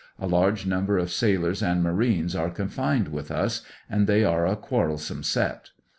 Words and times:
A 0.17 0.25
large 0.25 0.65
number 0.65 0.97
of 0.97 1.11
sailors 1.11 1.61
and 1.61 1.83
marines 1.83 2.35
are 2.35 2.49
confined 2.49 3.09
with 3.09 3.29
us, 3.29 3.61
and 3.87 4.07
they 4.07 4.23
are 4.23 4.47
a 4.47 4.55
quarrelsome 4.55 5.21
set. 5.21 5.69